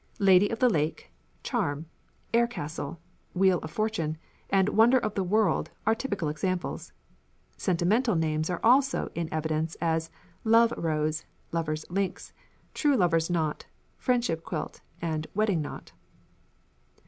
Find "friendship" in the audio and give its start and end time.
13.99-14.43